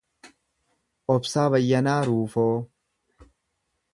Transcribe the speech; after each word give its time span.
Obsaa 1.15 1.51
Bayyanaa 1.55 1.99
Ruufoo 2.09 2.51